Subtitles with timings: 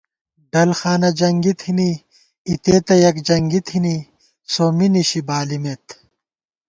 [0.51, 1.89] ڈل خانہ جنگی تھنی
[2.49, 3.95] اِتےتہ یَکجنگی تھنی
[4.53, 5.85] سومّی نِشی بانِمېت